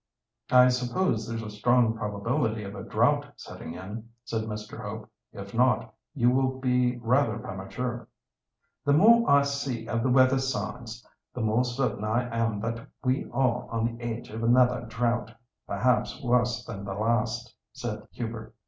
[0.49, 4.81] "I suppose there's a strong probability of a drought setting in," said Mr.
[4.81, 8.07] Hope; "if not, you will be rather premature."
[8.83, 13.25] "The more I see of the weather signs, the more certain I am that we
[13.31, 15.35] are on the edge of another drought,
[15.67, 18.55] perhaps worse than the last," said Hubert.